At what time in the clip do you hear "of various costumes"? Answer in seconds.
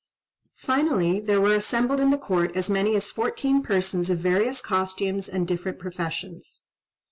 4.09-5.29